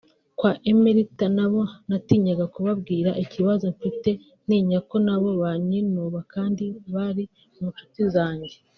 [0.37, 4.09] kwa Emeritha naho natinyaga kubabwira ikibazo mfite
[4.45, 7.23] ntinya ko nabo banyinuba kandi bari
[7.57, 8.57] mu nshuti zanjye